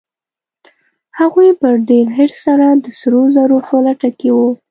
هغوی 1.19 1.49
په 1.59 1.67
ډېر 1.89 2.05
حرص 2.17 2.37
سره 2.47 2.67
د 2.83 2.85
سرو 2.99 3.23
زرو 3.35 3.57
په 3.67 3.77
لټه 3.85 4.09
کې 4.19 4.29
وو. 4.35 4.49